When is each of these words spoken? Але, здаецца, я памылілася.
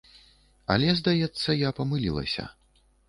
Але, 0.75 0.87
здаецца, 1.01 1.57
я 1.59 1.69
памылілася. 1.81 2.49